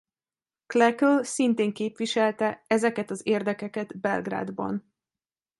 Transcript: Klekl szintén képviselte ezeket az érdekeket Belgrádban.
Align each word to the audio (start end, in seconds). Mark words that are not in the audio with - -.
Klekl 0.65 1.21
szintén 1.23 1.73
képviselte 1.73 2.63
ezeket 2.67 3.09
az 3.11 3.21
érdekeket 3.27 3.97
Belgrádban. 3.99 4.93